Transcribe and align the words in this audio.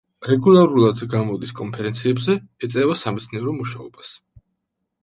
რეგულარულად 0.27 1.03
გამოდის 1.11 1.53
კონფერენციებზე, 1.61 2.39
ეწევა 2.69 2.99
სამეცნიერო 3.05 3.57
მუშაობას. 3.61 4.21